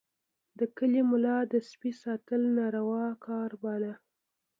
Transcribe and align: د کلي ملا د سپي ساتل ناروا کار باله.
د 0.59 0.61
کلي 0.77 1.01
ملا 1.09 1.37
د 1.51 1.53
سپي 1.69 1.91
ساتل 2.03 2.41
ناروا 2.57 3.05
کار 3.27 3.51
باله. 3.63 3.93